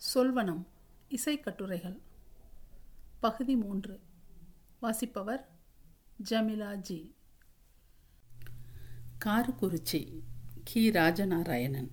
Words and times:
சொல்வனம் 0.00 0.62
இசைக்கட்டுரைகள். 1.10 1.98
பகுதி 3.20 3.56
மூன்று. 3.56 4.00
வாசிப்பவர் 4.80 5.48
ஜமிலா 6.30 6.74
ஜி. 6.76 7.14
காரக்குறிச்சி 9.24 10.20
கி. 10.64 10.90
ராஜநாராயணன். 10.90 11.90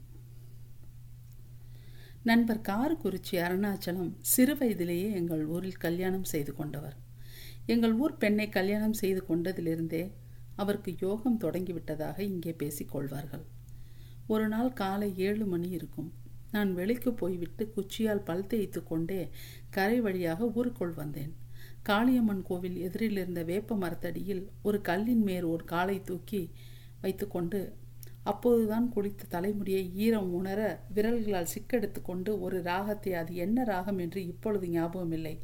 நண்பர் 2.24 2.62
காரக்குறிச்சி 2.62 3.32
அருணாச்சலம் 3.32 4.14
சிறு 4.20 4.58
வயதிலேயே 4.58 5.12
எங்கள் 5.12 5.46
ஊரில் 5.46 5.78
கல்யாணம் 5.78 6.24
செய்து 6.24 6.56
கொண்டவர். 6.56 6.96
எங்கள் 7.66 7.94
ஊர் 7.94 8.18
பெண்ணை 8.18 8.50
கல்யாணம் 8.50 8.94
செய்து 8.94 9.24
கொண்டதிலிருந்தே 9.30 10.12
அவருக்கு 10.56 10.96
யோகம் 11.00 11.40
தொடங்கிவிட்டதாக 11.40 12.20
இங்கே 12.20 12.52
பேசிக்கொள்வார்கள் 12.52 13.46
ஒரு 14.28 14.48
நாள் 14.48 14.74
காலை 14.74 15.18
ஏழு 15.18 15.46
மணி 15.46 15.70
இருக்கும். 15.70 16.14
நான் 16.52 16.74
வெளிக்கு 16.74 17.14
போய்விட்டு 17.14 17.64
குச்சியால் 17.76 18.24
பல் 18.24 18.48
தேய்த்து 18.48 18.84
கொண்டே 18.84 19.22
கரை 19.70 20.02
வழியாக 20.02 20.50
ஊருக்குள் 20.54 20.94
வந்தேன். 20.94 21.34
காளியம்மன் 21.90 22.42
கோவில் 22.42 22.78
எதிரில் 22.78 23.18
இருந்த 23.18 23.44
வேப்ப 23.44 23.76
மரத்தடியில் 23.76 24.44
ஒரு 24.64 24.82
கல்லின் 24.82 25.24
மேல் 25.24 25.44
ஒரு 25.44 25.64
காலை 25.64 25.98
தூக்கி 26.02 26.42
வைத்துக்கொண்டு 27.02 27.60
அப்போதுதான் 28.24 28.88
குளித்த 28.96 29.28
தலைமுடியை 29.30 29.84
ஈரம் 29.96 30.32
உணர 30.34 30.60
விரல்களால் 30.96 31.52
சிக்கெடுத்து 31.54 32.00
கொண்டு 32.02 32.32
ஒரு 32.42 32.58
ராகத்தை 32.62 33.14
அது 33.14 33.36
என்ன 33.36 33.64
ராகம்? 33.64 34.00
என்று 34.00 34.20
இப்பொழுது 34.28 34.68
ஞாபகமில்லை 34.68 35.36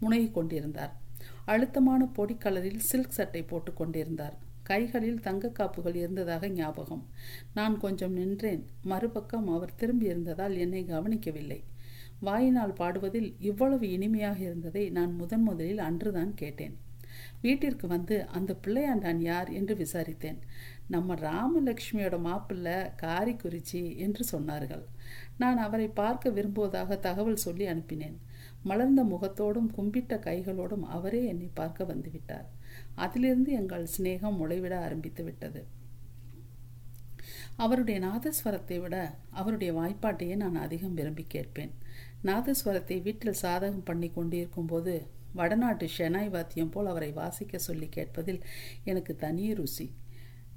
முனகிக் 0.00 0.34
கொண்டிருந்தார். 0.34 0.92
அழுத்தமான 1.44 2.02
பொடி 2.16 2.34
கலரில் 2.34 2.86
சில்க் 2.90 3.16
சட்டை 3.18 3.42
போட்டு 3.42 3.72
கொண்டிருந்தார். 3.72 4.36
கைகளில் 4.70 5.24
தங்க 5.26 5.50
காப்புகள் 5.50 5.96
இருந்ததாக 6.02 6.48
ஞாபகம். 6.58 7.04
நான் 7.54 7.76
கொஞ்சம் 7.78 8.12
நின்றேன். 8.12 8.62
மறுபக்கம் 8.82 9.48
அவர் 9.48 9.78
திரும்பி 9.80 10.06
இருந்ததால் 10.12 10.56
என்னை 10.56 10.82
கவனிக்கவில்லை. 10.84 11.60
வாயினால் 12.20 12.78
பாடுவதில் 12.78 13.28
இவ்வளவு 13.50 13.86
இனிமையாக 13.90 14.38
இருந்ததை 14.48 14.84
நான் 14.90 15.12
முதன் 15.14 15.42
முதலில் 15.42 15.82
அன்றுதான் 15.88 16.32
கேட்டேன். 16.34 16.76
வீட்டிற்கு 17.44 17.86
வந்து 17.86 18.16
அந்த 18.28 18.50
பிள்ளையாண்டான் 18.64 19.20
யார் 19.20 19.48
என்று 19.50 19.74
விசாரித்தேன். 19.74 20.38
நம்ம 20.88 21.14
ராமலட்சுமியோட 21.28 22.16
மாப்பிள்ளை 22.20 22.76
காரிக்குறிச்சி 23.02 23.82
என்று 23.96 24.22
சொன்னார்கள். 24.32 24.84
நான் 25.38 25.58
அவரை 25.66 25.88
பார்க்க 26.00 26.34
விரும்புவதாக 26.36 26.98
தகவல் 27.06 27.44
சொல்லி 27.46 27.66
அனுப்பினேன். 27.66 28.18
மலர்ந்த 28.62 29.02
முகத்தோடும் 29.04 29.70
கும்பிட்ட 29.76 30.14
கைகளோடும் 30.26 30.84
அவரே 30.96 31.22
என்னை 31.24 31.48
பார்க்க 31.54 31.90
வந்துவிட்டார் 31.92 32.48
அதிலிருந்து 32.94 33.52
எங்கள் 33.52 33.86
சிநேகம் 33.96 34.38
முளைவிட 34.40 34.78
ஆரம்பித்து 34.78 35.24
விட்டது. 35.24 35.66
அவருடைய 37.56 38.00
நாதஸ்வரத்தை 38.06 38.80
விட 38.80 39.14
அவருடைய 39.30 39.72
வாய்ப்பாட்டையே 39.72 40.36
நான் 40.36 40.54
அதிகம் 40.54 40.94
விரும்பி 40.94 41.24
கேட்பேன். 41.28 41.72
நாதஸ்வரத்தை 42.24 43.02
வீட்டில் 43.02 43.40
சாதகம் 43.42 43.84
பண்ணி 43.84 44.10
கொண்டிருக்கும் 44.10 44.66
போது 44.66 45.06
வடநாட்டு 45.34 45.88
ஷெனாய் 45.98 46.30
வாத்தியம் 46.30 46.70
போல் 46.70 46.86
அவரை 46.86 47.12
வாசிக்க 47.12 47.58
சொல்லி 47.58 47.88
கேட்பதில் 47.88 48.40
எனக்கு 48.84 49.16
தனி 49.16 49.54
ருசி. 49.54 49.94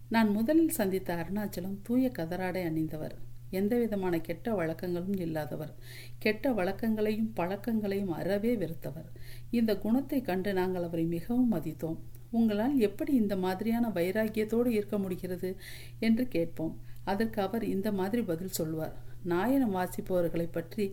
நான் 0.09 0.29
முதலில் 0.29 0.69
சந்தித்த 0.69 1.15
அருணாச்சலம் 1.15 1.81
தூய 1.83 2.11
கதராடை 2.17 2.63
அணிந்தவர். 2.69 3.15
எந்த 3.53 3.77
விதமான 3.77 4.19
கெட்ட 4.19 4.53
வழக்கங்களும் 4.53 5.19
இல்லாதவர். 5.19 5.73
கெட்ட 6.19 6.51
வழக்கங்களையும் 6.51 7.31
பழக்கங்களையும் 7.35 8.11
அறவே 8.11 8.55
வெறுத்தவர். 8.55 9.09
இந்த 9.51 9.77
குணத்தை 9.77 10.21
கண்டு 10.21 10.53
நாங்கள் 10.53 10.83
அவரை 10.83 11.05
மிகவும் 11.05 11.51
மதித்தோம். 11.53 11.99
உங்களால் 12.31 12.77
எப்படி 12.79 13.13
இந்த 13.13 13.35
மாதிரியான 13.35 13.87
வைராக்கியத்தோடு 13.87 14.65
இருக்க 14.65 14.97
முடிகிறது? 14.97 15.55
என்று 15.99 16.27
கேட்போம். 16.27 16.79
அதற்கு 17.03 17.41
அவர் 17.41 17.63
இந்த 17.63 17.91
மாதிரி 17.91 18.21
பதில் 18.21 18.57
சொல்வார். 18.59 18.95
நாயனம் 19.27 19.75
வாசிப்பவர்களை 19.77 20.47
பற்றி 20.51 20.85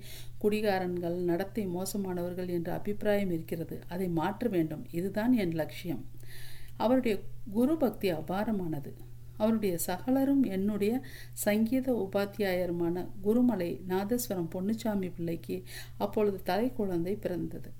குடிகாரன்கள் 0.42 1.16
நடத்தை 1.30 1.68
மோசமானவர்கள் 1.68 2.48
என்ற 2.48 2.72
அபிப்பிராயம் 2.72 3.30
இருக்கிறது. 3.30 3.80
அதை 3.88 4.08
மாற்ற 4.08 4.48
வேண்டும். 4.48 4.86
இதுதான் 4.90 5.32
என் 5.32 5.52
லட்சியம். 5.52 6.04
அவருடைய 6.76 7.14
குரு 7.50 7.76
பக்தி 7.76 8.12
அபாரமானது. 8.12 8.92
அவருடைய 9.42 9.74
சகலரும் 9.86 10.42
என்னுடைய 10.56 10.92
சங்கீத 11.44 11.92
உபாத்தியாயருமான 12.04 13.04
குருமலை 13.24 13.70
நாதஸ்வரம் 13.88 14.52
பொன்னுச்சாமி 14.54 15.10
பிள்ளைக்கு 15.16 15.56
அப்பொழுது 15.98 16.40
தலை 16.42 16.68
குழந்தை 16.72 17.14
பிறந்தது. 17.24 17.70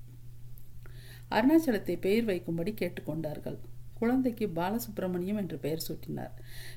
அருணாச்சலத்தை 1.31 1.95
பெயர் 1.99 2.25
வைக்கும்படி 2.25 2.71
கேட்டுக்கொண்டார்கள். 2.81 3.59
குழந்தைக்கு 3.99 4.45
பாலசுப்பிரமணியம் 4.55 5.39
என்று 5.41 5.57
பெயர் 5.57 5.85
சூட்டினார். 5.87 6.35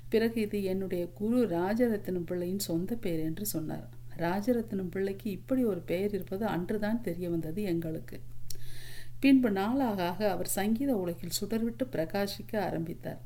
பிறகு 0.08 0.38
இது 0.40 0.58
என்னுடைய 0.64 1.04
குரு 1.20 1.38
ராஜரத்னம் 1.54 2.26
பிள்ளையின் 2.30 2.66
சொந்த 2.68 2.96
பெயர் 2.96 3.22
என்று 3.28 3.46
சொன்னார். 3.46 3.86
ராஜரத்னம் 4.16 4.90
பிள்ளைக்கு 4.90 5.28
இப்படி 5.30 5.62
ஒரு 5.64 5.80
பெயர் 5.90 6.12
இருப்பது 6.12 6.44
அன்றுதான் 6.46 7.00
தெரிய 7.00 7.28
வந்தது 7.30 7.62
எங்களுக்கு. 7.72 8.18
பின்பு 9.20 9.50
நாளாக 9.50 10.08
அவர் 10.30 10.50
சங்கீத 10.58 10.92
உலகில் 10.94 11.36
சுடர்விட்டு 11.40 11.84
பிரகாசிக்க 11.92 12.52
ஆரம்பித்தார். 12.60 13.22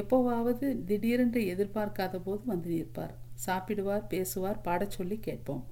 எப்போவாவது 0.00 0.66
திடீரென்று 0.88 1.40
எதிர்பார்க்காத 1.54 2.18
போது 2.24 2.42
வந்து 2.52 2.68
நிற்பார். 2.74 3.14
சாப்பிடுவார் 3.46 4.04
பேசுவார் 4.08 4.60
பாடச் 4.60 4.94
சொல்லி 4.96 5.16
கேட்போம். 5.18 5.64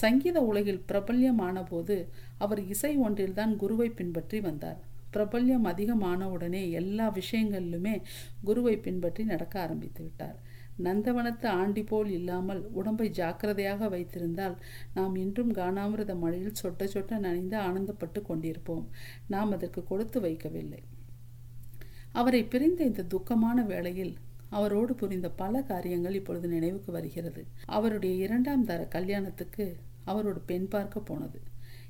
சங்கீத 0.00 0.38
உலகில் 0.40 0.84
பிரபல்யமான 0.86 1.62
போது 1.62 1.96
அவர் 2.38 2.62
இசை 2.66 2.92
ஒன்றில்தான் 2.98 3.54
குருவை 3.56 3.88
பின்பற்றி 3.90 4.40
வந்தார். 4.40 4.80
பிரபல்யம் 5.10 5.64
அதிகமான 5.64 6.22
உடனே 6.28 6.62
எல்லா 6.70 7.06
விஷயங்களிலுமே 7.10 7.94
குருவை 8.44 8.74
பின்பற்றி 8.78 9.24
நடக்க 9.24 9.54
ஆரம்பித்து 9.60 10.02
விட்டார். 10.02 10.36
நந்தவனத்து 10.86 11.46
ஆண்டி 11.60 11.82
போல் 11.82 12.10
இல்லாமல் 12.10 12.60
உடம்பை 12.80 13.06
ஜாக்கிரதையாக 13.10 13.88
வைத்திருந்தால் 13.88 14.56
நாம் 14.94 15.14
இன்றும் 15.16 15.52
காணாமிரத 15.52 16.14
மழையில் 16.24 16.58
சொட்ட 16.62 16.88
சொட்ட 16.94 17.18
நனைந்து 17.18 17.56
ஆனந்தப்பட்டு 17.58 18.22
கொண்டிருப்போம். 18.28 18.84
நாம் 19.34 19.52
அதற்கு 19.52 19.82
கொடுத்து 19.84 20.20
வைக்கவில்லை. 20.20 20.82
அவரை 22.16 22.42
பிரிந்த 22.44 22.80
இந்த 22.84 23.02
துக்கமான 23.14 23.58
வேளையில் 23.66 24.14
அவரோடு 24.50 24.92
புரிந்த 24.94 25.28
பல 25.42 25.62
காரியங்கள் 25.62 26.14
இப்பொழுது 26.14 26.48
நினைவுக்கு 26.48 26.90
வருகிறது. 26.92 27.42
அவருடைய 27.66 28.14
இரண்டாம் 28.24 28.64
தர 28.64 28.80
கல்யாணத்துக்கு 28.84 29.66
அவரோட 30.06 30.38
பெண் 30.46 30.68
பார்க்க 30.68 31.00
போனது. 31.00 31.40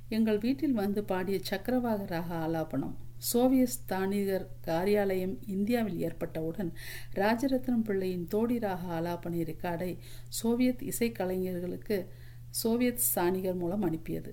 எங்கள் 0.09 0.37
வீட்டில் 0.37 0.73
வந்து 0.73 1.03
பாடிய 1.03 1.37
சக்கரவாக 1.41 2.05
ராக 2.05 2.35
ஆலாபனம் 2.35 2.95
சோவியத் 3.17 3.75
ஸ்தானிகர் 3.75 4.45
காரியாலயம் 4.67 5.35
இந்தியாவில் 5.47 5.99
ஏற்பட்டவுடன் 5.99 6.71
ராஜரத்னம் 7.15 7.83
பிள்ளையின் 7.83 8.27
தோடி 8.31 8.57
ராக 8.59 8.83
ஆலாபனை 8.99 9.41
ரெக்கார்டை 9.51 9.91
சோவியத் 10.27 10.83
இசைக்கலைஞர்களுக்கு 10.91 11.97
சோவியத் 12.49 13.03
ஸ்தானிகர் 13.07 13.61
மூலம் 13.63 13.81
அனுப்பியது. 13.81 14.31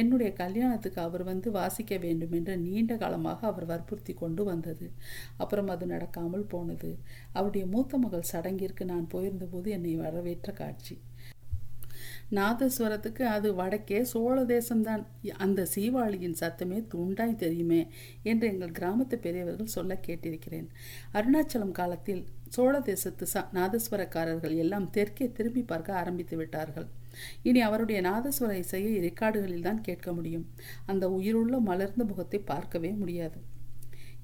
என்னுடைய 0.00 0.32
கல்யாணத்துக்கு 0.32 1.00
அவர் 1.00 1.22
வந்து 1.22 1.50
வாசிக்க 1.50 1.96
வேண்டும் 1.96 2.32
என்று 2.32 2.56
நீண்ட 2.56 2.96
காலமாக 2.96 3.46
அவர் 3.46 3.64
வற்புறுத்தி 3.64 4.12
கொண்டு 4.14 4.44
வந்தது. 4.44 4.92
அப்புறம் 5.36 5.68
அது 5.68 5.86
நடக்காமல் 5.86 6.48
போனது. 6.48 6.98
அவருடைய 7.32 7.66
மூத்த 7.66 7.98
மகள் 7.98 8.30
சடங்கிற்கு 8.32 8.84
நான் 8.84 9.08
போயிருந்தபோது 9.08 9.70
என்னை 9.70 9.94
வரவேற்ற 9.96 10.52
காட்சி. 10.52 11.00
நாதஸ்வரத்துக்கு 12.30 13.22
அது 13.22 13.54
வடக்கே 13.54 14.02
சோழ 14.02 14.36
தேசம்தான். 14.44 15.02
அந்த 15.38 15.66
சீவாளியின் 15.74 16.38
சத்தமே 16.40 16.78
துண்டாய் 16.94 17.40
தெரியுமே 17.42 17.80
என்று 18.22 18.46
எங்கள் 18.52 18.76
கிராமத்து 18.78 19.16
பெரியவர்கள் 19.26 19.74
சொல்ல 19.76 19.98
கேட்டிருக்கிறேன். 20.06 20.68
அருணாச்சலம் 21.12 21.76
காலத்தில் 21.80 22.22
சோழ 22.56 22.74
தேசத்து 22.80 23.26
ச 23.32 23.44
நாதஸ்வரக்காரர்கள் 23.52 24.54
எல்லாம் 24.56 24.90
தெற்கே 24.90 25.26
திரும்பி 25.32 25.62
பார்க்க 25.62 26.00
ஆரம்பித்து 26.00 26.36
விட்டார்கள். 26.36 26.86
இனி 27.42 27.60
அவருடைய 27.60 27.98
நாதஸ்வர 28.00 28.52
இசையை 28.58 28.92
ரெக்கார்டுகளில் 28.98 29.66
தான் 29.68 29.80
கேட்க 29.80 30.12
முடியும். 30.12 30.46
அந்த 30.86 31.04
உயிருள்ள 31.10 31.58
மலர்ந்த 31.58 32.04
முகத்தை 32.04 32.40
பார்க்கவே 32.52 32.92
முடியாது. 33.02 33.40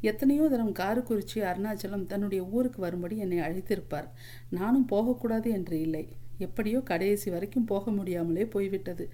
எத்தனையோ 0.00 0.44
தரம் 0.49 0.75
காரக்குறிச்சி 0.81 1.38
அருணாச்சலம் 1.50 2.06
தன்னுடைய 2.06 2.43
ஊருக்கு 2.44 2.81
வரும்படி 2.81 3.17
என்னை 3.17 3.38
அழைத்திருப்பார். 3.38 4.08
நானும் 4.50 4.87
போகக்கூடாது 4.87 5.50
என்று 5.50 5.81
இல்லை. 5.81 6.05
எப்படியோ 6.46 6.78
கடைசி 6.90 7.28
வரைக்கும் 7.31 7.69
போக 7.72 7.90
முடியாமலே 7.90 8.46
போய்விட்டது. 8.54 9.04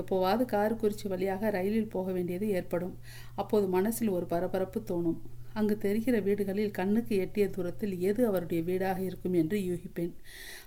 எப்போவாவது 0.00 0.44
காரக்குறிச்சி 0.54 1.08
வழியாக 1.08 1.50
ரயிலில் 1.50 1.92
போக 1.96 2.08
வேண்டியது 2.12 2.48
ஏற்படும். 2.60 2.96
அப்போது 3.42 3.68
மனசில் 3.76 4.16
ஒரு 4.18 4.26
பரபரப்பு 4.32 4.80
தோணும். 4.90 5.20
அங்கு 5.58 5.74
தெரிகிற 5.78 6.16
வீடுகளில் 6.20 6.76
கண்ணுக்கு 6.78 7.14
எட்டிய 7.24 7.44
தூரத்தில் 7.50 7.94
எது 8.08 8.20
அவருடைய 8.26 8.60
வீடாக 8.68 8.98
இருக்கும் 9.06 9.36
என்று 9.40 9.56
யூகிப்பேன். 9.68 10.12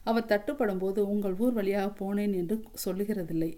அவர் 0.10 0.30
தட்டுப்படும் 0.32 0.82
போது 0.82 1.00
உங்கள் 1.08 1.36
ஊர் 1.44 1.58
வழியாக 1.60 1.90
போனேன் 2.02 2.34
என்று 2.40 2.56
சொல்லுகிறதில்லை. 2.86 3.52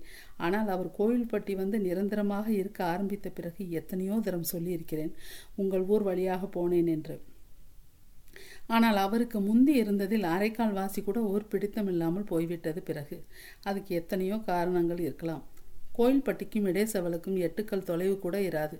ஆனால் 0.47 0.69
அவர் 0.75 0.89
கோயில்பட்டி 0.99 1.55
வந்து 1.61 1.79
நிரந்தரமாக 1.87 2.47
இருக்க 2.61 2.79
ஆரம்பித்த 2.93 3.29
பிறகு 3.29 3.63
எத்தனையோ 3.71 4.17
தரம் 4.27 4.51
சொல்லியிருக்கிறேன். 4.53 5.13
உங்கள் 5.63 5.87
ஊர் 5.95 6.05
வழியாக 6.09 6.49
போனேன் 6.57 6.91
என்று. 6.95 7.17
ஆனால் 8.67 8.95
அவருக்கு 8.95 9.39
முந்தி 9.39 9.73
இருந்ததில் 9.83 10.23
அரைக்கால் 10.23 10.73
வாசி 10.73 11.03
கூட 11.03 11.19
ஊர் 11.21 11.51
பிடித்தமில்லாமல் 11.51 12.25
போய்விட்டது 12.25 12.81
பிறகு. 12.81 13.23
அதுக்கு 13.63 13.95
எத்தனையோ 13.95 14.37
காரணங்கள் 14.37 14.99
இருக்கலாம். 14.99 15.43
கோயில்பட்டிக்கும் 15.97 16.65
இடைசவலுக்கும் 16.65 17.37
எட்டுக்கள் 17.37 17.83
தொலைவு 17.83 18.19
கூட 18.19 18.37
இராது. 18.39 18.77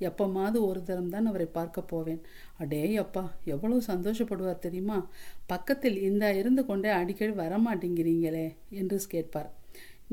எப்பமாவது 0.00 0.58
ஒரு 0.60 0.82
தரம் 0.82 1.08
தான் 1.08 1.26
அவரை 1.26 1.46
பார்க்க 1.46 1.80
போவேன். 1.82 2.20
அடே 2.58 2.96
அப்பா 2.96 3.24
எவ்வளவு 3.44 3.82
சந்தோஷப்படுவார் 3.86 4.58
தெரியுமா? 4.58 4.98
பக்கத்தில் 5.46 5.98
இந்த 6.02 6.34
இருந்து 6.34 6.64
கொண்டே 6.64 6.88
அடிக்கடி 6.88 7.32
வரமாட்டேங்கிறீங்களே 7.32 8.46
என்று 8.70 8.98
கேட்பார். 9.08 9.50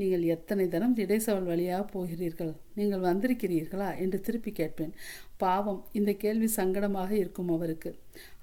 நீங்கள் 0.00 0.24
எத்தனை 0.34 0.64
தினம் 0.68 0.96
இடைசவல் 0.96 1.48
வழியாக 1.50 1.84
போகிறீர்கள்? 1.92 2.52
நீங்கள் 2.78 3.04
வந்திருக்கிறீர்களா? 3.08 3.88
என்று 3.98 4.18
திருப்பி 4.20 4.52
கேட்பேன். 4.52 4.92
பாவம் 5.36 5.80
இந்த 5.92 6.12
கேள்வி 6.24 6.48
சங்கடமாக 6.56 7.10
இருக்கும் 7.22 7.50
அவருக்கு. 7.56 7.92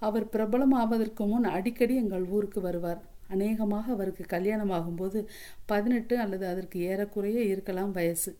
அவர் 0.07 0.25
பிரபலமாவதற்கு 0.33 1.25
முன் 1.27 1.47
அடிக்கடி 1.57 1.95
எங்கள் 1.95 2.25
ஊருக்கு 2.37 2.61
வருவார். 2.61 3.01
அநேகமாக 3.35 3.85
அவருக்கு 3.93 4.23
கல்யாணமாகும்போது 4.33 5.19
பதினெட்டு 5.65 6.15
அல்லது 6.23 6.45
அதற்கு 6.47 6.77
ஏறக்குறைய 6.89 7.39
இருக்கலாம் 7.53 7.91
வயசு. 7.91 8.31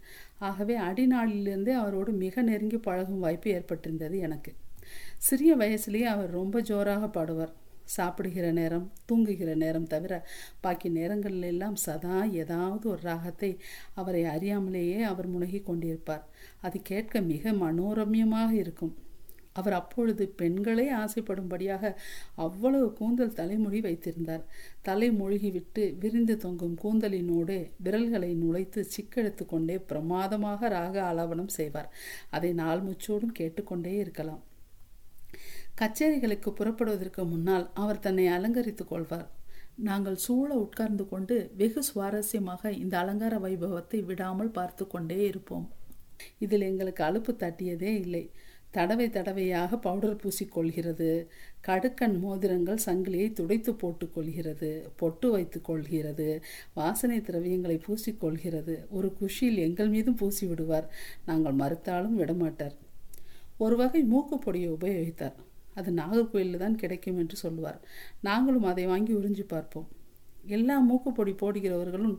ஆகவே 0.50 0.76
அடிநாளிலிருந்தே 0.80 1.74
அவரோடு 1.82 2.12
மிக 2.24 2.42
நெருங்கி 2.42 2.80
பழகும் 2.88 3.24
வாய்ப்பு 3.26 3.50
ஏற்பட்டிருந்தது 3.52 4.18
எனக்கு. 4.28 4.52
சிறிய 5.28 5.52
வயசுலேயே 5.58 6.08
அவர் 6.16 6.32
ரொம்ப 6.32 6.62
ஜோராக 6.62 7.06
பாடுவார். 7.18 7.54
சாப்பிடுகிற 7.96 8.52
நேரம் 8.52 8.86
தூங்குகிற 9.06 9.56
நேரம் 9.56 9.90
தவிர 9.94 10.14
பாக்கி 10.62 10.90
நேரங்களில் 10.90 11.48
எல்லாம் 11.54 11.78
சதா 11.86 12.18
ஏதாவது 12.44 12.86
ஒரு 12.90 13.02
ராகத்தை 13.02 13.52
அவரை 13.94 14.24
அறியாமலேயே 14.36 15.02
அவர் 15.12 15.30
முனகி 15.34 15.62
கொண்டிருப்பார். 15.64 16.24
அது 16.62 16.78
கேட்க 16.82 17.22
மிக 17.34 17.54
மனோரம்யமாக 17.64 18.52
இருக்கும். 18.64 18.96
அவர் 19.60 19.74
அப்பொழுது 19.74 20.24
பெண்களே 20.40 20.86
ஆசைப்படும்படியாக 20.94 21.94
அவ்வளவு 22.36 22.88
கூந்தல் 22.94 23.38
தலைமொழி 23.40 23.80
வைத்திருந்தார். 23.82 24.44
தலை 24.82 25.10
விட்டு 25.56 25.84
விரிந்து 26.00 26.36
தொங்கும் 26.38 26.78
கூந்தலினோடு 26.84 27.58
விரல்களை 27.84 28.32
நுழைத்து 28.44 28.84
சிக்கெடுத்து 28.96 29.46
கொண்டே 29.46 29.78
பிரமாதமாக 29.92 30.70
ராக 30.70 30.96
ஆலாபனம் 31.12 31.56
செய்வார். 31.58 31.90
அதை 32.30 32.54
நாள் 32.54 32.84
முச்சோடும் 32.84 33.38
கேட்டுக்கொண்டே 33.40 33.96
இருக்கலாம். 34.04 34.44
கச்சேரிகளுக்கு 35.80 36.50
புறப்படுவதற்கு 36.50 37.24
முன்னால் 37.24 37.66
அவர் 37.74 38.04
தன்னை 38.06 38.28
அலங்கரித்துக் 38.28 38.92
கொள்வார். 38.92 39.28
நாங்கள் 39.88 40.16
சூழ 40.16 40.50
உட்கார்ந்து 40.56 41.04
கொண்டு 41.10 41.36
வெகு 41.58 41.82
சுவாரஸ்யமாக 41.90 42.72
இந்த 42.84 42.98
அலங்கார 42.98 43.34
வைபவத்தை 43.40 44.00
விடாமல் 44.06 44.56
பார்த்து 44.58 44.88
கொண்டே 44.88 45.20
இருப்போம். 45.28 45.68
இதில் 46.40 46.62
எங்களுக்கு 46.62 47.04
அலுப்பு 47.04 47.34
தட்டியதே 47.44 47.92
இல்லை. 48.04 48.24
தடவை 48.72 49.10
தடவையாக 49.10 49.78
பவுடர் 49.78 50.20
பூசிக்கொள்கிறது 50.22 51.10
கடுக்கன் 51.68 52.18
மோதிரங்கள் 52.24 52.84
சங்கிலியை 52.86 53.28
துடைத்து 53.34 53.72
போட்டுக்கொள்கிறது 53.74 54.72
பொட்டு 54.96 55.30
வைத்து 55.32 55.62
கொள்கிறது. 55.62 56.28
வாசனை 56.74 57.20
திரவியங்களை 57.20 57.78
பூசிக்கொள்கிறது 57.88 58.76
ஒரு 58.90 59.10
குஷியில் 59.20 59.64
எங்கள் 59.68 59.90
மீதும் 59.90 60.16
பூசி 60.16 60.46
விடுவார். 60.48 60.88
நாங்கள் 61.26 61.60
மறுத்தாலும் 61.62 62.20
விடமாட்டார். 62.22 62.76
ஒரு 63.58 63.76
வகை 63.76 64.02
மூக்குப்பொடியை 64.14 64.72
உபயோகித்தார். 64.78 65.38
அது 65.80 65.90
நாகர்கோயிலில் 66.02 66.64
தான் 66.66 66.82
கிடைக்கும் 66.82 67.20
என்று 67.24 67.38
சொல்லுவார். 67.44 67.80
நாங்களும் 68.28 68.68
அதை 68.72 68.86
வாங்கி 68.92 69.14
உறிஞ்சி 69.20 69.46
பார்ப்போம். 69.54 69.88
எல்லா 70.58 70.76
மூக்குப்பொடி 70.90 71.34
போடுகிறவர்களும் 71.42 72.18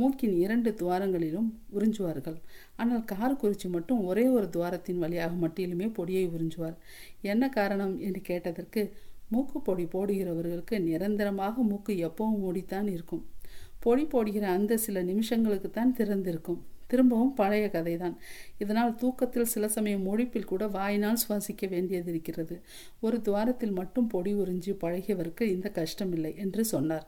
மூக்கின் 0.00 0.34
இரண்டு 0.44 0.70
துவாரங்களிலும் 0.80 1.48
உறிஞ்சுவார்கள். 1.76 2.36
ஆனால் 2.80 3.06
காரக்குறிச்சி 3.12 3.68
மட்டும் 3.76 4.00
ஒரே 4.10 4.24
ஒரு 4.36 4.46
துவாரத்தின் 4.56 5.00
வழியாக 5.04 5.32
மட்டிலுமே 5.44 5.86
பொடியை 5.98 6.24
உறிஞ்சுவார். 6.34 6.76
என்ன 7.32 7.44
காரணம் 7.58 7.94
என்று 8.08 8.20
கேட்டதற்கு 8.30 8.82
மூக்குப்பொடி 9.34 9.84
போடுகிறவர்களுக்கு 9.94 10.76
நிரந்தரமாக 10.88 11.62
மூக்கு 11.70 11.92
எப்பவும் 12.08 12.40
மூடித்தான் 12.44 12.88
இருக்கும். 12.96 13.24
பொடி 13.84 14.04
போடுகிற 14.14 14.46
அந்த 14.58 14.72
சில 14.84 15.02
நிமிஷங்களுக்கு 15.10 15.68
தான் 15.70 15.96
திறந்திருக்கும். 15.98 16.60
திரும்பவும் 16.90 17.34
பழைய 17.34 17.66
கதைதான். 17.72 18.16
இதனால் 18.58 18.94
தூக்கத்தில் 18.94 19.52
சில 19.54 19.68
சமயம் 19.68 20.06
மொழிப்பில் 20.06 20.50
கூட 20.52 20.66
வாயினால் 20.66 21.22
சுவாசிக்க 21.22 21.68
வேண்டியது 21.68 22.10
இருக்கிறது. 22.10 22.56
ஒரு 23.00 23.18
துவாரத்தில் 23.20 23.72
மட்டும் 23.72 24.06
பொடி 24.06 24.34
உறிஞ்சி 24.34 24.74
பழகியவருக்கு 24.80 25.46
இந்த 25.56 25.70
கஷ்டமில்லை 25.74 26.32
என்று 26.36 26.64
சொன்னார். 26.64 27.06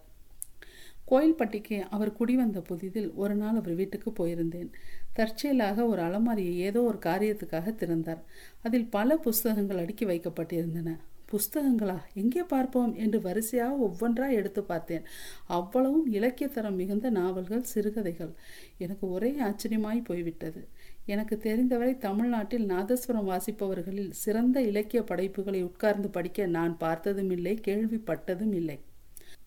கோயில்பட்டிக்கு 1.10 1.76
அவர் 1.90 2.16
குடிவந்த 2.18 2.58
புதிதில் 2.68 3.08
ஒரு 3.14 3.34
நாள் 3.34 3.56
அவர் 3.56 3.74
வீட்டுக்கு 3.74 4.10
போயிருந்தேன். 4.10 4.70
தற்செயலாக 5.12 5.86
ஒரு 5.86 6.02
அலமாரியை 6.02 6.54
ஏதோ 6.68 6.82
ஒரு 6.82 6.98
காரியத்துக்காக 7.04 7.74
திறந்தார். 7.74 8.22
அதில் 8.62 8.90
பல 8.90 9.16
புஸ்தகங்கள் 9.16 9.82
அடுக்கி 9.84 10.04
வைக்கப்பட்டிருந்தன. 10.04 10.90
புஸ்தகங்களா? 11.32 11.96
எங்கே 12.14 12.42
பார்ப்போம்? 12.42 12.94
என்று 12.94 13.20
வரிசையாக 13.20 13.74
ஒவ்வொன்றாக 13.74 14.32
எடுத்து 14.32 14.62
பார்த்தேன். 14.62 15.02
அவ்வளவும் 15.46 16.12
இலக்கியத்தரம் 16.12 16.74
மிகுந்த 16.74 17.10
நாவல்கள் 17.10 17.62
சிறுகதைகள். 17.62 18.32
எனக்கு 18.78 19.10
ஒரே 19.10 19.32
ஆச்சரியமாய் 19.40 20.04
போய்விட்டது. 20.04 20.68
எனக்கு 21.06 21.38
தெரிந்தவரை 21.38 21.98
தமிழ்நாட்டில் 21.98 22.66
நாதஸ்வரம் 22.66 23.28
வாசிப்பவர்களில் 23.28 24.10
சிறந்த 24.10 24.62
இலக்கிய 24.62 25.02
படைப்புகளை 25.02 25.62
உட்கார்ந்து 25.62 26.10
படிக்க 26.10 26.46
நான் 26.46 26.78
பார்த்ததும் 26.78 27.30
இல்லை 27.30 27.60
கேள்விப்பட்டதும் 27.68 28.54
இல்லை. 28.54 28.78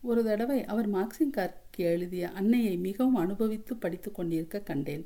ஒரு 0.01 0.23
தடவை 0.23 0.65
அவர் 0.65 0.89
மார்க்சிங் 0.93 1.35
கார்கி 1.77 1.83
எழுதிய 1.83 2.29
அன்னையை 2.29 2.77
மிகவும் 2.77 3.15
அனுபவித்து 3.15 3.75
படித்து 3.75 4.11
கொண்டிருக்க 4.11 4.59
கண்டேன். 4.59 5.05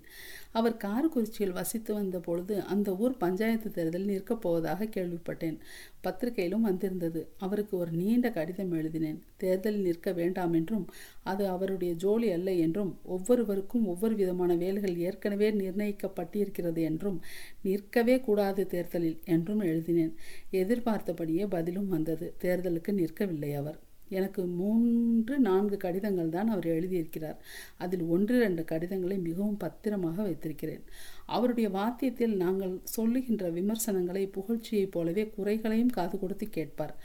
அவர் 0.51 0.77
காரக்குறிச்சியில் 0.77 1.51
வசித்து 1.51 1.93
வந்த 1.93 2.19
பொழுது 2.19 2.61
அந்த 2.63 2.95
ஊர் 2.95 3.17
பஞ்சாயத்து 3.17 3.71
தேர்தலில் 3.71 4.07
நிற்கப் 4.07 4.41
போவதாக 4.41 4.85
கேள்விப்பட்டேன். 4.85 5.57
பத்திரிகையிலும் 6.03 6.61
வந்திருந்தது. 6.61 7.27
அவருக்கு 7.37 7.77
ஒரு 7.77 7.91
நீண்ட 7.91 8.31
கடிதம் 8.31 8.71
எழுதினேன். 8.71 9.23
தேர்தலில் 9.37 9.81
நிற்க 9.81 10.11
வேண்டாம் 10.11 10.53
என்றும் 10.53 10.85
அது 11.23 11.47
அவருடைய 11.47 11.93
ஜோலி 11.93 12.31
அல்ல 12.31 12.53
என்றும் 12.53 12.97
ஒவ்வொருவருக்கும் 13.05 13.87
ஒவ்வொரு 13.87 14.15
விதமான 14.15 14.55
வேலைகள் 14.55 14.97
ஏற்கனவே 14.97 15.51
நிர்ணயிக்கப்பட்டிருக்கிறது 15.51 16.81
என்றும் 16.81 17.19
நிற்கவே 17.61 18.19
கூடாது 18.19 18.67
தேர்தலில் 18.67 19.19
என்றும் 19.25 19.59
எழுதினேன். 19.59 20.15
எதிர்பார்த்தபடியே 20.51 21.45
பதிலும் 21.45 21.87
வந்தது. 21.87 22.33
தேர்தலுக்கு 22.41 22.91
நிற்கவில்லை 23.01 23.53
அவர். 23.55 23.79
எனக்கு 24.09 24.45
மூன்று 24.45 25.39
நான்கு 25.39 25.77
கடிதங்கள் 25.77 26.29
தான் 26.29 26.49
அவர் 26.49 26.67
எழுதியிருக்கிறார். 26.67 27.37
அதில் 27.77 28.01
ஒன்று 28.01 28.39
ரெண்டு 28.39 28.63
கடிதங்களை 28.63 29.17
மிகவும் 29.17 29.57
பத்திரமாக 29.57 30.23
வைத்திருக்கிறேன். 30.23 30.83
அவருடைய 31.25 31.69
வாத்தியத்தில் 31.69 32.35
நாங்கள் 32.35 32.79
சொல்லுகின்ற 32.83 33.49
விமர்சனங்களை 33.49 34.31
புகழ்ச்சியைப் 34.37 34.91
போலவே 34.91 35.25
குறைகளையும் 35.35 35.95
காது 35.97 36.19
கொடுத்து 36.19 36.49
கேட்பார். 36.49 36.95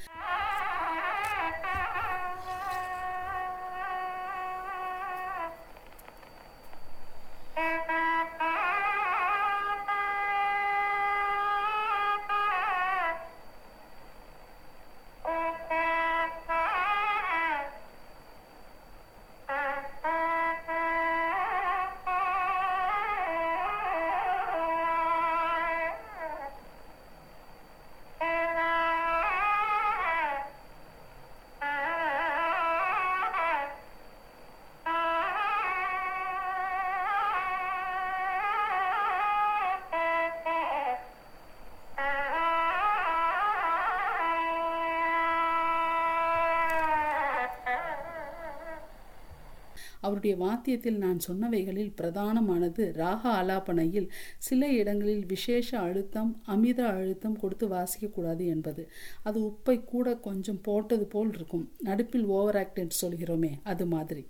அவருடைய 50.04 50.34
வாத்தியத்தில் 50.36 50.98
நான் 51.04 51.20
சொன்னவைகளில் 51.28 51.92
பிரதானமானது 52.00 52.84
ராக 52.92 53.22
ஆலாபனையில் 53.40 54.08
சில 54.48 54.70
இடங்களில் 54.80 55.24
விசேஷ 55.26 55.78
அழுத்தம் 55.78 56.32
அமித 56.54 56.80
அழுத்தம் 56.92 57.38
கொடுத்து 57.42 57.66
வாசிக்கக்கூடாது 57.68 58.44
என்பது. 58.54 58.82
அது 59.22 59.38
உப்பை 59.48 59.76
கூட 59.84 60.16
கொஞ்சம் 60.28 60.60
போட்டது 60.62 61.06
போல் 61.06 61.32
இருக்கும். 61.34 61.64
நடுப்பில் 61.80 62.26
ஓவர் 62.36 62.58
ஆக்டன்ட் 62.62 62.98
சொல்கிறோமே 63.02 63.52
அது 63.64 63.86
மாதிரி. 63.86 64.24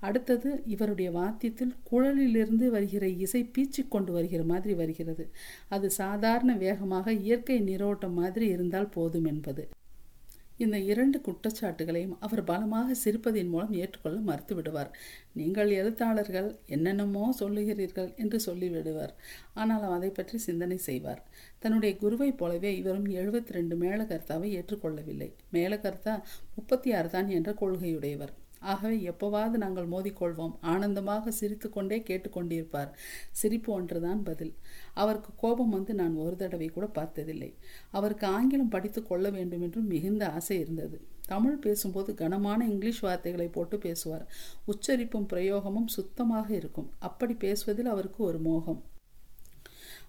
அடுத்தது 0.00 0.50
இவருடைய 0.66 1.08
வாத்தியத்தில் 1.10 1.74
குழலிலிருந்து 1.90 2.68
வருகிற 2.76 3.06
இசை 3.24 3.42
பீச்சு 3.54 3.82
கொண்டு 3.88 4.12
வருகிற 4.12 4.42
மாதிரி 4.52 4.74
வருகிறது. 4.74 5.26
அது 5.68 5.86
சாதாரண 6.00 6.50
வேகமாக 6.56 7.12
இயற்கை 7.24 7.58
நீரோட்டம் 7.60 8.18
மாதிரி 8.22 8.46
இருந்தால் 8.56 8.94
போதும் 8.96 9.28
என்பது. 9.34 9.62
இந்த 10.64 10.76
இரண்டு 10.92 11.18
குற்றச்சாட்டுகளையும் 11.26 12.16
அவர் 12.26 12.42
பலமாக 12.50 12.96
சிரிப்பதின் 13.02 13.52
மூலம் 13.52 13.74
ஏற்றுக்கொள்ள 13.82 14.18
மறுத்து 14.28 14.54
விடுவார் 14.54 14.90
நீங்கள் 15.40 15.70
எழுத்தாளர்கள் 15.80 16.48
என்னென்னமோ 16.76 17.24
சொல்லுகிறீர்கள் 17.40 18.10
என்று 18.22 18.40
சொல்லிவிடுவார். 18.46 19.14
ஆனால் 19.60 19.86
அதை 19.96 20.10
பற்றி 20.10 20.38
சிந்தனை 20.48 20.78
செய்வார். 20.88 21.22
தன்னுடைய 21.58 21.92
குருவைப் 22.02 22.38
போலவே 22.42 22.72
இவரும் 22.80 23.08
எழுபத்தி 23.20 23.56
ரெண்டு 23.58 23.76
மேலகர்த்தாவை 23.84 24.50
ஏற்றுக்கொள்ளவில்லை. 24.58 25.30
மேலகர்த்தா 25.56 26.16
முப்பத்தி 26.58 26.92
ஆறு 27.00 27.10
தான் 27.16 27.28
என்ற 27.38 27.52
கொள்கையுடையவர். 27.62 28.34
ஆகவே 28.60 28.96
எப்போவாவது 28.96 29.50
நாங்கள் 29.50 29.88
மோதிக்கொள்வோம். 29.88 30.56
ஆனந்தமாக 30.60 31.30
சிரித்து 31.30 31.70
கொண்டே 31.70 32.02
கேட்டுக்கொண்டிருப்பார். 32.06 32.90
சிரிப்பு 33.30 33.72
ஒன்றுதான் 33.72 34.22
பதில். 34.22 34.54
அவருக்கு 34.94 35.30
கோபம் 35.36 35.70
வந்து 35.70 35.94
நான் 35.94 36.14
ஒரு 36.14 36.36
தடவை 36.36 36.68
கூட 36.68 36.86
பார்த்ததில்லை. 36.86 37.54
அவருக்கு 37.90 38.26
ஆங்கிலம் 38.26 38.68
படித்து 38.68 39.02
கொள்ள 39.02 39.30
வேண்டும் 39.30 39.62
என்றும் 39.62 39.86
மிகுந்த 39.86 40.30
ஆசை 40.30 40.58
இருந்தது. 40.58 41.00
தமிழ் 41.26 41.56
பேசும்போது 41.56 42.14
கனமான 42.14 42.68
இங்கிலீஷ் 42.68 43.00
வார்த்தைகளை 43.00 43.48
போட்டு 43.48 43.78
பேசுவார். 43.78 44.32
உச்சரிப்பும் 44.64 45.26
பிரயோகமும் 45.32 45.86
சுத்தமாக 45.86 46.54
இருக்கும். 46.54 46.90
அப்படி 46.98 47.34
பேசுவதில் 47.34 47.86
அவருக்கு 47.86 48.24
ஒரு 48.24 48.38
மோகம். 48.38 48.82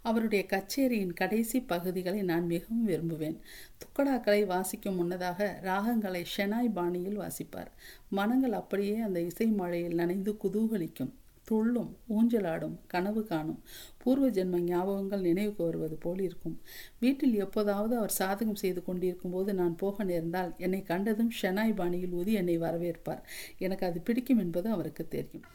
அவருடைய 0.04 0.46
கச்சேரியின் 0.46 1.14
கடைசி 1.14 1.60
பகுதிகளை 1.62 2.22
நான் 2.22 2.46
மிகவும் 2.46 2.88
விரும்புவேன். 2.88 3.38
துக்கடாக்களை 3.82 4.46
வாசிக்கும் 4.46 4.96
முன்னதாக 4.96 5.60
ராகங்களை 5.64 6.26
ஷெனாய் 6.36 6.70
பாணியில் 6.74 7.20
வாசிப்பார். 7.20 7.72
மனங்கள் 8.10 8.52
அப்படியே 8.52 8.98
அந்த 9.00 9.22
இசை 9.22 9.48
மழையில் 9.48 10.00
நனைந்து 10.02 10.34
குதூகலிக்கும் 10.44 11.12
துள்ளும் 11.48 11.90
ஊஞ்சலாடும் 12.16 12.76
கனவு 12.88 13.22
காணும் 13.24 13.62
பூர்வ 13.98 14.30
ஜென்ம 14.30 14.60
ஞாபகங்கள் 14.62 15.20
நினைவுக்கு 15.20 15.64
வருவது 15.64 15.96
போல் 15.96 16.22
இருக்கும். 16.22 16.60
வீட்டில் 17.00 17.36
எப்போதாவது 17.36 17.98
அவர் 17.98 18.18
சாதகம் 18.20 18.62
செய்து 18.64 18.84
கொண்டிருக்கும் 18.84 19.32
போது 19.32 19.54
நான் 19.54 19.76
போக 19.76 20.04
நேர்ந்தால் 20.04 20.52
என்னை 20.58 20.82
கண்டதும் 20.84 21.32
ஷெனாய் 21.42 21.76
பாணியில் 21.76 22.12
ஊதி 22.12 22.34
என்னை 22.34 22.58
வரவேற்பார். 22.60 23.24
எனக்கு 23.58 23.86
அது 23.86 24.02
பிடிக்கும் 24.02 24.38
என்பது 24.38 24.70
அவருக்கு 24.70 25.08
தெரியும். 25.08 25.48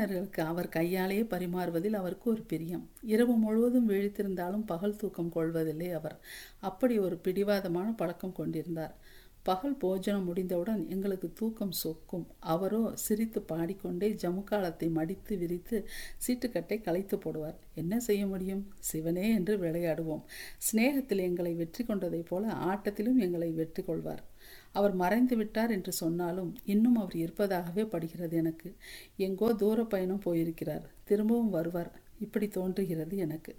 விருந்தினர்களுக்கு 0.00 0.42
அவர் 0.42 0.68
கையாலேயே 0.68 1.22
பரிமாறுவதில் 1.22 1.96
அவருக்கு 2.00 2.26
ஒரு 2.30 2.42
பிரியம். 2.42 2.84
இரவு 3.14 3.34
முழுவதும் 3.36 3.88
விழித்திருந்தாலும் 3.88 4.64
பகல் 4.66 4.96
தூக்கம் 4.96 5.32
கொள்வதில்லை 5.32 5.88
அவர். 5.90 6.16
அப்படி 6.60 6.94
ஒரு 6.98 7.16
பிடிவாதமான 7.24 7.88
பழக்கம் 7.96 8.32
கொண்டிருந்தார். 8.32 8.94
பகல் 9.42 9.76
போஜனம் 9.76 10.24
முடிந்தவுடன் 10.24 10.80
எங்களுக்கு 10.88 11.28
தூக்கம் 11.32 11.74
சொக்கும். 11.82 12.26
அவரோ 12.54 12.82
சிரித்து 12.94 13.40
பாடிக்கொண்டே 13.42 14.10
ஜமுக்காலத்தை 14.22 14.88
மடித்து 14.90 15.36
விரித்து 15.36 15.76
சீட்டுக்கட்டை 16.24 16.78
களைத்து 16.80 17.16
போடுவார். 17.16 17.58
என்ன 17.74 18.00
செய்ய 18.00 18.24
முடியும்? 18.26 18.64
சிவனே 18.90 19.26
என்று 19.34 19.56
விளையாடுவோம். 19.58 20.24
சிநேகத்தில் 20.68 21.26
எங்களை 21.28 21.54
வெற்றி 21.54 21.84
கொண்டதைப் 21.84 22.30
போல 22.32 22.52
ஆட்டத்திலும் 22.70 23.20
எங்களை 23.28 23.50
வெற்றி 23.50 23.82
கொள்வார். 23.82 24.24
அவர் 24.72 24.94
மறைந்து 24.94 25.36
விட்டார் 25.36 25.70
என்று 25.70 25.92
சொன்னாலும் 25.92 26.56
இன்னும் 26.64 26.96
அவர் 26.96 27.16
இருப்பதாகவே 27.16 27.84
படுகிறது 27.84 28.36
எனக்கு. 28.36 28.76
எங்கோ 29.16 29.52
தூர 29.52 29.84
பயணம் 29.84 30.18
போயிருக்கிறார். 30.18 30.90
திரும்பவும் 31.04 31.50
வருவார். 31.50 32.00
இப்படி 32.20 32.48
தோன்றுகிறது 32.48 33.16
எனக்கு. 33.16 33.56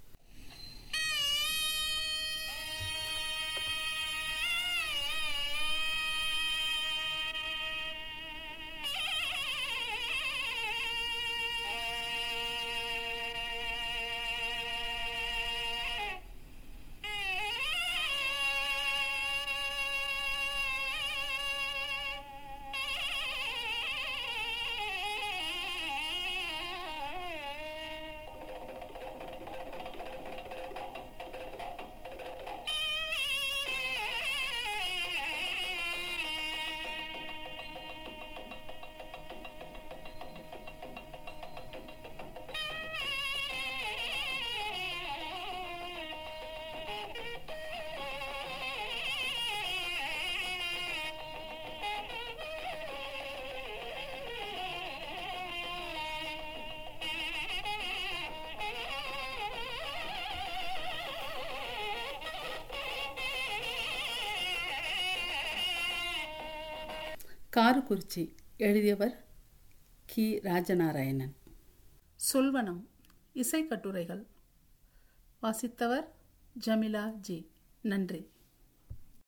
காரக்குறிச்சி 67.56 68.34
எழுதியவர் 68.56 69.24
கி. 70.04 70.40
ராஜநாராயணன். 70.40 71.32
சொல்வனம் 72.32 72.86
இசைக்கட்டுரைகள் 73.34 74.26
வாசித்தவர் 75.42 76.06
ஜமிலா 76.66 77.12
ஜி. 77.12 77.50
நன்றி. 77.80 78.30